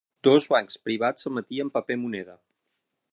[0.27, 2.39] Dos bancs privats emetien paper moneda.